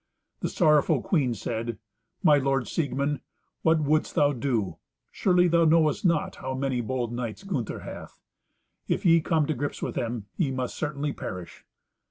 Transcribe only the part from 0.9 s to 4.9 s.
queen said, "My lord, Siegmund, what wouldst thou do?